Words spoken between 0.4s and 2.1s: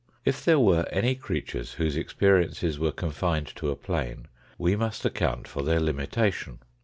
there were any creatures whose